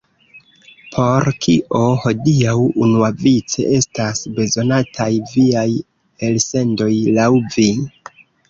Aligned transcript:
Por 0.93 1.27
kio 1.45 1.81
hodiaŭ 2.05 2.55
unuavice 2.87 3.67
estas 3.81 4.23
bezonataj 4.41 5.11
viaj 5.35 5.69
elsendoj, 6.31 6.93
laŭ 7.21 7.31
vi? 7.59 7.73